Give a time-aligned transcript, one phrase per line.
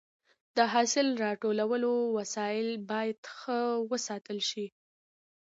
[0.55, 3.59] د حاصل راټولولو وسایل باید ښه
[3.91, 4.65] وساتل شي.